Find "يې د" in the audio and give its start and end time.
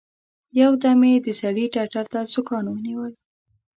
1.09-1.27